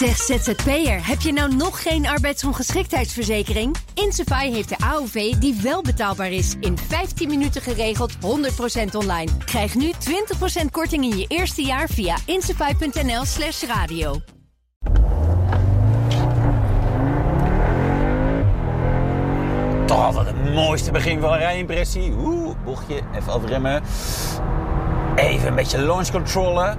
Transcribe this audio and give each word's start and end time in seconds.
Zeg 0.00 0.16
ZZP'er, 0.16 1.06
heb 1.06 1.20
je 1.20 1.32
nou 1.32 1.54
nog 1.54 1.82
geen 1.82 2.06
arbeidsongeschiktheidsverzekering? 2.06 3.76
Insafai 3.94 4.52
heeft 4.52 4.68
de 4.68 4.76
AOV 4.78 5.34
die 5.34 5.60
wel 5.62 5.82
betaalbaar 5.82 6.30
is. 6.30 6.54
In 6.60 6.78
15 6.78 7.28
minuten 7.28 7.62
geregeld, 7.62 8.12
100% 8.14 8.18
online. 8.96 9.30
Krijg 9.44 9.74
nu 9.74 9.92
20% 10.62 10.64
korting 10.70 11.04
in 11.04 11.18
je 11.18 11.24
eerste 11.28 11.62
jaar 11.62 11.88
via 11.88 12.16
insafai.nl 12.26 13.24
slash 13.24 13.62
radio. 13.62 14.20
Toch 19.86 20.04
altijd 20.04 20.26
het 20.26 20.54
mooiste 20.54 20.90
begin 20.90 21.20
van 21.20 21.32
een 21.32 21.38
rijimpressie. 21.38 22.12
Oeh, 22.12 22.56
bochtje, 22.64 23.00
even 23.14 23.32
afremmen. 23.32 23.82
Even 25.16 25.48
een 25.48 25.54
beetje 25.54 25.78
launch 25.78 26.10
controle. 26.10 26.76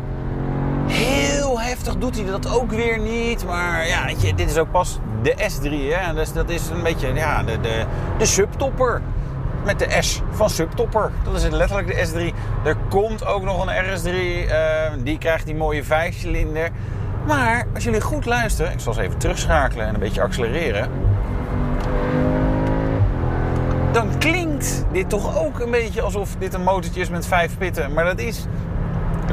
Heel 0.88 1.41
heftig 1.62 1.96
doet 1.96 2.16
hij 2.16 2.26
dat 2.26 2.54
ook 2.54 2.72
weer 2.72 3.00
niet. 3.00 3.46
Maar 3.46 3.88
ja, 3.88 4.06
dit 4.36 4.50
is 4.50 4.58
ook 4.58 4.72
pas 4.72 5.00
de 5.22 5.36
S3. 5.38 5.70
Hè? 5.70 6.14
Dus 6.14 6.34
dat 6.34 6.50
is 6.50 6.70
een 6.70 6.84
beetje 6.84 7.14
ja, 7.14 7.44
de, 7.44 7.60
de, 7.60 7.86
de 8.18 8.26
subtopper. 8.26 9.02
Met 9.66 9.80
de 9.80 9.98
S 10.00 10.22
van 10.32 10.50
subtopper. 10.50 11.12
Dat 11.24 11.36
is 11.36 11.50
letterlijk 11.50 11.88
de 11.88 12.32
S3. 12.32 12.36
Er 12.66 12.76
komt 12.90 13.26
ook 13.26 13.44
nog 13.44 13.66
een 13.66 13.86
RS3. 13.86 14.06
eh, 14.50 14.92
die 15.04 15.18
krijgt 15.18 15.46
die 15.46 15.56
mooie 15.56 15.84
vijfcilinder. 15.84 16.70
Maar 17.28 17.68
als 17.74 17.84
jullie 17.84 18.02
goed 18.02 18.26
luisteren. 18.26 18.72
Ik 18.72 18.80
zal 18.80 18.94
eens 18.94 19.02
even 19.02 19.18
terugschakelen 19.18 19.88
en 19.88 19.94
een 19.94 20.00
beetje 20.00 20.22
accelereren. 20.22 20.90
Dan 23.92 24.18
klinkt 24.18 24.86
dit 24.92 25.10
toch 25.10 25.38
ook 25.44 25.60
een 25.60 25.72
beetje 25.72 26.02
alsof 26.02 26.36
dit 26.40 26.54
een 26.54 26.64
motortje 26.64 27.02
is 27.02 27.10
met 27.10 27.28
vijf 27.28 27.58
pitten. 27.58 27.94
Maar 27.94 28.06
dat 28.06 28.20
is 28.20 28.46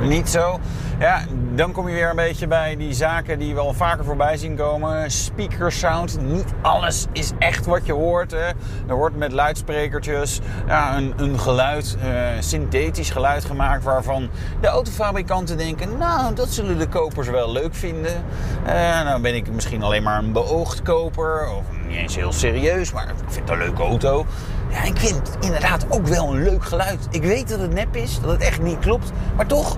niet 0.02 0.28
zo. 0.28 0.60
Ja, 0.98 1.24
dan 1.54 1.72
kom 1.72 1.88
je 1.88 1.94
weer 1.94 2.10
een 2.10 2.16
beetje 2.16 2.46
bij 2.46 2.76
die 2.76 2.92
zaken 2.92 3.38
die 3.38 3.54
we 3.54 3.60
al 3.60 3.72
vaker 3.72 4.04
voorbij 4.04 4.36
zien 4.36 4.56
komen. 4.56 5.10
Speaker 5.10 5.72
sound. 5.72 6.20
Niet 6.20 6.52
alles 6.62 7.06
is 7.12 7.32
echt 7.38 7.66
wat 7.66 7.86
je 7.86 7.92
hoort. 7.92 8.30
Hè. 8.30 8.46
Er 8.88 8.96
wordt 8.96 9.16
met 9.16 9.32
luidsprekertjes 9.32 10.40
ja, 10.66 10.96
een, 10.96 11.12
een 11.16 11.40
geluid, 11.40 11.96
eh, 12.02 12.10
synthetisch 12.38 13.10
geluid 13.10 13.44
gemaakt 13.44 13.84
waarvan 13.84 14.30
de 14.60 14.66
autofabrikanten 14.66 15.56
denken, 15.56 15.98
nou, 15.98 16.34
dat 16.34 16.48
zullen 16.48 16.78
de 16.78 16.88
kopers 16.88 17.28
wel 17.28 17.52
leuk 17.52 17.74
vinden. 17.74 18.24
Eh, 18.66 19.02
nou 19.02 19.20
ben 19.20 19.34
ik 19.34 19.52
misschien 19.52 19.82
alleen 19.82 20.02
maar 20.02 20.18
een 20.18 20.32
beoogd 20.32 20.82
koper. 20.82 21.48
Of 21.56 21.64
niet 21.88 21.96
eens 21.96 22.16
heel 22.16 22.32
serieus, 22.32 22.92
maar 22.92 23.08
ik 23.08 23.14
vind 23.28 23.48
het 23.48 23.58
een 23.58 23.64
leuke 23.64 23.82
auto. 23.82 24.26
Ja, 24.70 24.82
ik 24.82 24.96
vind 24.96 25.16
het 25.16 25.44
inderdaad 25.44 25.86
ook 25.88 26.06
wel 26.06 26.34
een 26.34 26.42
leuk 26.42 26.64
geluid. 26.64 27.06
Ik 27.10 27.22
weet 27.22 27.48
dat 27.48 27.60
het 27.60 27.74
nep 27.74 27.96
is, 27.96 28.20
dat 28.20 28.30
het 28.30 28.40
echt 28.42 28.62
niet 28.62 28.78
klopt. 28.78 29.10
Maar 29.36 29.46
toch, 29.46 29.76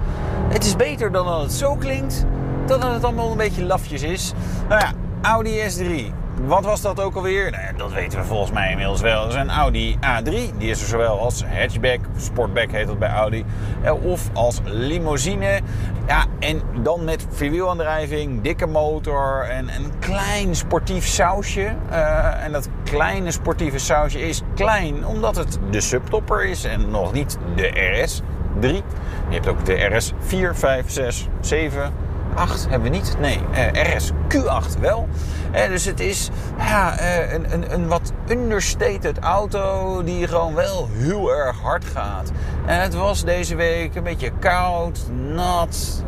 het 0.48 0.64
is 0.64 0.76
beter 0.76 1.12
dan 1.12 1.26
dat 1.26 1.42
het 1.42 1.52
zo 1.52 1.76
klinkt, 1.76 2.24
dan 2.66 2.80
dat 2.80 2.92
het 2.92 3.04
allemaal 3.04 3.30
een 3.30 3.36
beetje 3.36 3.64
lafjes 3.64 4.02
is. 4.02 4.32
Nou 4.68 4.80
ja, 4.80 4.92
Audi 5.22 5.60
S3. 5.68 6.19
Wat 6.46 6.64
was 6.64 6.80
dat 6.80 7.00
ook 7.00 7.14
alweer? 7.14 7.50
Nou 7.50 7.76
dat 7.76 7.92
weten 7.92 8.18
we 8.18 8.24
volgens 8.24 8.50
mij 8.50 8.70
inmiddels 8.70 9.00
wel. 9.00 9.22
Dat 9.22 9.28
is 9.28 9.40
een 9.40 9.50
Audi 9.50 9.96
A3. 9.96 10.56
Die 10.58 10.70
is 10.70 10.80
er 10.80 10.86
zowel 10.86 11.18
als 11.18 11.44
hatchback, 11.44 11.98
sportback 12.16 12.70
heet 12.70 12.86
dat 12.86 12.98
bij 12.98 13.08
Audi, 13.08 13.44
eh, 13.82 14.04
of 14.04 14.30
als 14.32 14.60
limousine. 14.64 15.60
Ja, 16.06 16.24
en 16.38 16.62
dan 16.82 17.04
met 17.04 17.26
vierwielaandrijving, 17.30 18.42
dikke 18.42 18.66
motor 18.66 19.42
en 19.50 19.68
een 19.68 19.92
klein 19.98 20.54
sportief 20.54 21.06
sausje. 21.06 21.74
Eh, 21.90 22.44
en 22.44 22.52
dat 22.52 22.68
kleine 22.84 23.30
sportieve 23.30 23.78
sausje 23.78 24.20
is 24.20 24.42
klein 24.54 25.06
omdat 25.06 25.36
het 25.36 25.58
de 25.70 25.80
subtopper 25.80 26.44
is 26.44 26.64
en 26.64 26.90
nog 26.90 27.12
niet 27.12 27.38
de 27.54 28.00
RS 28.02 28.22
3. 28.60 28.82
Je 29.28 29.34
hebt 29.34 29.48
ook 29.48 29.64
de 29.64 29.84
RS 29.84 30.12
4, 30.18 30.54
5, 30.54 30.90
6, 30.90 31.28
7, 31.40 31.92
8 32.34 32.66
hebben 32.68 32.90
we 32.90 32.96
niet. 32.96 33.16
Nee, 33.18 33.40
eh, 33.52 33.94
RS 33.94 34.10
Q8 34.28 34.80
wel. 34.80 35.08
Eh, 35.52 35.68
dus 35.68 35.84
het 35.84 36.00
is 36.00 36.30
ja, 36.58 36.98
eh, 36.98 37.32
een, 37.32 37.52
een, 37.52 37.72
een 37.72 37.88
wat 37.88 38.12
understated 38.28 39.18
auto 39.18 40.02
die 40.04 40.28
gewoon 40.28 40.54
wel 40.54 40.88
heel 40.92 41.30
erg 41.30 41.60
hard 41.60 41.84
gaat. 41.84 42.32
En 42.66 42.80
het 42.80 42.94
was 42.94 43.24
deze 43.24 43.54
week 43.54 43.94
een 43.94 44.02
beetje 44.02 44.30
koud, 44.38 45.00
nat, 45.32 46.04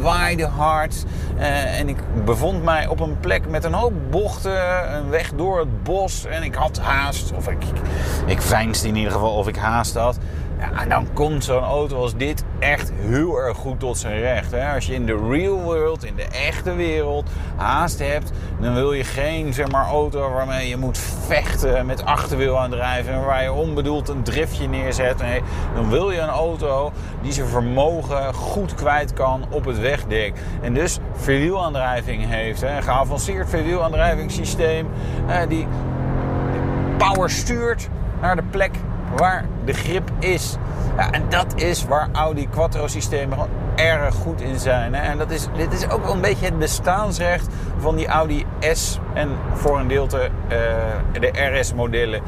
waaide 0.00 0.46
hard. 0.46 1.04
En 1.36 1.88
ik 1.88 1.96
bevond 2.24 2.62
mij 2.62 2.86
op 2.86 3.00
een 3.00 3.20
plek 3.20 3.48
met 3.48 3.64
een 3.64 3.72
hoop 3.72 3.92
bochten, 4.10 4.94
een 4.94 5.10
weg 5.10 5.32
door 5.36 5.58
het 5.58 5.82
bos. 5.82 6.24
En 6.24 6.42
ik 6.42 6.54
had 6.54 6.78
haast, 6.78 7.32
of 7.32 7.48
ik, 7.48 7.64
ik, 7.64 7.80
ik 8.26 8.42
veinsde 8.42 8.88
in 8.88 8.96
ieder 8.96 9.12
geval 9.12 9.34
of 9.34 9.48
ik 9.48 9.56
haast 9.56 9.94
had. 9.94 10.18
En 10.70 10.88
dan 10.88 11.06
komt 11.12 11.44
zo'n 11.44 11.62
auto 11.62 11.96
als 11.96 12.16
dit 12.16 12.44
echt 12.58 12.92
heel 12.96 13.36
erg 13.36 13.56
goed 13.56 13.80
tot 13.80 13.98
zijn 13.98 14.20
recht. 14.20 14.50
Hè? 14.50 14.74
Als 14.74 14.86
je 14.86 14.94
in 14.94 15.06
de 15.06 15.26
real 15.30 15.62
world, 15.62 16.04
in 16.04 16.14
de 16.16 16.24
echte 16.24 16.74
wereld, 16.74 17.30
haast 17.56 17.98
hebt, 17.98 18.30
dan 18.60 18.74
wil 18.74 18.92
je 18.92 19.04
geen 19.04 19.54
zeg 19.54 19.70
maar, 19.70 19.86
auto 19.86 20.30
waarmee 20.30 20.68
je 20.68 20.76
moet 20.76 20.98
vechten 21.26 21.86
met 21.86 22.04
achterwielaandrijving, 22.04 23.16
en 23.16 23.24
waar 23.24 23.42
je 23.42 23.52
onbedoeld 23.52 24.08
een 24.08 24.22
driftje 24.22 24.68
neerzet. 24.68 25.18
Nee, 25.18 25.42
dan 25.74 25.90
wil 25.90 26.10
je 26.10 26.20
een 26.20 26.28
auto 26.28 26.92
die 27.22 27.32
zijn 27.32 27.46
vermogen 27.46 28.34
goed 28.34 28.74
kwijt 28.74 29.12
kan 29.12 29.44
op 29.50 29.64
het 29.64 29.78
wegdek. 29.78 30.32
En 30.62 30.74
dus 30.74 30.98
vierwielaandrijving 31.12 32.26
heeft, 32.28 32.60
hè? 32.60 32.76
een 32.76 32.82
geavanceerd 32.82 33.48
vierwielaandrijvingssysteem, 33.50 34.88
eh, 35.26 35.48
die 35.48 35.66
power 36.96 37.30
stuurt 37.30 37.88
naar 38.20 38.36
de 38.36 38.42
plek 38.50 38.70
waar 39.16 39.44
de 39.64 39.72
grip 39.72 40.10
is. 40.18 40.56
Ja, 40.96 41.12
en 41.12 41.22
dat 41.28 41.46
is 41.56 41.84
waar 41.84 42.08
Audi 42.12 42.48
Quattro 42.48 42.86
systemen 42.86 43.38
gewoon 43.38 43.54
erg 43.74 44.14
goed 44.14 44.40
in 44.40 44.58
zijn. 44.58 44.94
Hè? 44.94 45.02
En 45.02 45.18
dat 45.18 45.30
is, 45.30 45.48
dit 45.56 45.72
is 45.72 45.88
ook 45.88 46.04
wel 46.04 46.14
een 46.14 46.20
beetje 46.20 46.44
het 46.44 46.58
bestaansrecht 46.58 47.46
van 47.78 47.96
die 47.96 48.06
Audi 48.06 48.46
S 48.60 48.98
en 49.14 49.28
voor 49.52 49.78
een 49.78 49.88
deelte 49.88 50.30
eh, 50.48 50.58
de 51.20 51.58
RS 51.58 51.74
modellen. 51.74 52.22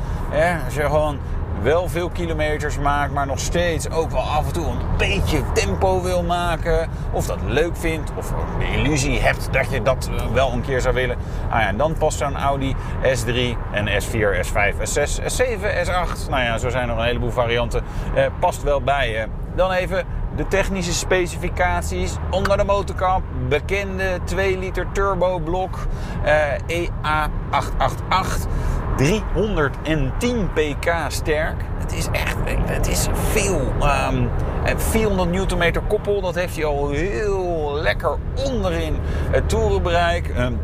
Als 0.64 0.74
je 0.74 0.82
gewoon 0.82 1.18
wel 1.64 1.88
veel 1.88 2.08
kilometers 2.08 2.78
maakt, 2.78 3.12
maar 3.12 3.26
nog 3.26 3.38
steeds 3.38 3.90
ook 3.90 4.10
wel 4.10 4.20
af 4.20 4.46
en 4.46 4.52
toe 4.52 4.66
een 4.66 4.96
beetje 4.96 5.42
tempo 5.52 6.02
wil 6.02 6.22
maken. 6.22 6.88
Of 7.12 7.26
dat 7.26 7.38
leuk 7.46 7.76
vindt, 7.76 8.10
of 8.16 8.32
de 8.58 8.66
illusie 8.72 9.20
hebt 9.20 9.48
dat 9.52 9.70
je 9.70 9.82
dat 9.82 10.10
wel 10.32 10.52
een 10.52 10.62
keer 10.62 10.80
zou 10.80 10.94
willen. 10.94 11.16
Ah 11.50 11.60
ja, 11.60 11.72
dan 11.72 11.94
past 11.98 12.18
zo'n 12.18 12.36
Audi 12.36 12.74
S3 13.02 13.32
en 13.72 13.88
S4, 14.02 14.46
S5, 14.46 14.74
S6, 14.78 15.22
S7, 15.22 15.86
S8. 15.86 16.30
Nou 16.30 16.42
ja, 16.42 16.58
zo 16.58 16.68
zijn 16.68 16.88
er 16.88 16.98
een 16.98 17.04
heleboel 17.04 17.30
varianten. 17.30 17.82
Eh, 18.14 18.26
past 18.38 18.62
wel 18.62 18.82
bij 18.82 19.10
je. 19.10 19.26
Dan 19.54 19.70
even 19.70 20.04
de 20.36 20.48
technische 20.48 20.92
specificaties 20.92 22.16
onder 22.30 22.56
de 22.56 22.64
motorkap. 22.64 23.22
Bekende 23.48 24.18
2 24.24 24.58
liter 24.58 24.86
turbo 24.92 25.38
blok 25.38 25.78
eh, 26.24 26.34
EA888. 26.66 28.48
310 28.96 30.50
pk 30.52 30.94
sterk. 31.08 31.56
Het 31.78 31.92
is 31.92 32.08
echt, 32.12 32.36
het 32.64 32.88
is 32.88 33.06
veel. 33.12 33.72
Um, 34.10 34.30
400 34.76 35.30
newtonmeter 35.30 35.82
koppel, 35.82 36.20
dat 36.20 36.34
heeft 36.34 36.56
hij 36.56 36.64
al 36.64 36.90
heel 36.90 37.72
lekker 37.82 38.16
onderin 38.46 38.96
het 39.30 39.48
toerenbereik. 39.48 40.32
Um, 40.38 40.58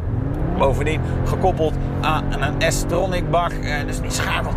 bovendien 0.59 1.01
gekoppeld 1.25 1.75
aan 2.01 2.43
een 2.43 2.73
S-tronic 2.73 3.31
bak. 3.31 3.53
Uh, 3.53 3.75
dus 3.87 4.01
die 4.01 4.11
schakelt 4.11 4.57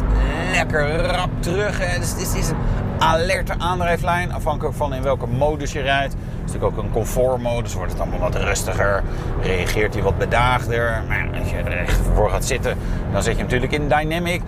lekker 0.52 0.96
rap 0.96 1.30
terug. 1.40 1.82
Uh, 1.82 2.00
dus 2.00 2.36
is 2.36 2.50
een 2.50 2.56
alerte 3.00 3.54
aandrijflijn, 3.58 4.34
afhankelijk 4.34 4.76
van 4.76 4.94
in 4.94 5.02
welke 5.02 5.28
modus 5.28 5.72
je 5.72 5.82
rijdt. 5.82 6.16
Is 6.46 6.52
natuurlijk 6.52 6.78
ook 6.78 6.84
een 6.84 6.92
comfortmodus, 6.92 7.74
wordt 7.74 7.92
het 7.92 8.02
allemaal 8.02 8.20
wat 8.20 8.36
rustiger. 8.36 9.04
Reageert 9.42 9.94
hij 9.94 10.04
wat 10.04 10.18
bedaagder. 10.18 11.04
Maar 11.08 11.28
als 11.40 11.50
je 11.50 11.56
er 11.56 11.78
echt 11.78 12.00
voor 12.14 12.30
gaat 12.30 12.46
zitten, 12.46 12.78
dan 13.12 13.24
zet 13.24 13.38
je 13.38 13.44
natuurlijk 13.44 13.72
in 13.72 13.88
dynamic. 13.88 14.42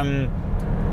Um, 0.00 0.30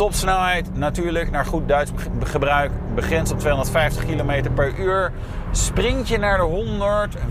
topsnelheid 0.01 0.77
natuurlijk, 0.77 1.31
naar 1.31 1.45
goed 1.45 1.67
Duits 1.67 1.91
gebruik, 2.23 2.71
begrensd 2.95 3.31
op 3.31 3.39
250 3.39 4.05
km 4.05 4.53
per 4.53 4.79
uur. 4.79 5.11
Sprint 5.51 6.07
je 6.07 6.17
naar 6.17 6.37
de 6.37 6.43
100, 6.43 7.15
4,8 7.15 7.21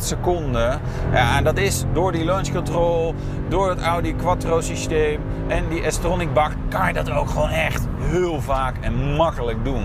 seconden. 0.00 0.80
Ja, 1.12 1.36
en 1.36 1.44
dat 1.44 1.58
is 1.58 1.84
door 1.92 2.12
die 2.12 2.24
launch 2.24 2.52
control, 2.52 3.14
door 3.48 3.68
het 3.68 3.80
Audi 3.80 4.14
Quattro 4.14 4.60
systeem 4.60 5.20
en 5.46 5.68
die 5.68 5.90
S-tronic 5.90 6.32
bak, 6.32 6.52
kan 6.68 6.86
je 6.86 6.92
dat 6.92 7.10
ook 7.10 7.30
gewoon 7.30 7.50
echt 7.50 7.86
heel 7.98 8.40
vaak 8.40 8.76
en 8.80 9.14
makkelijk 9.14 9.64
doen. 9.64 9.84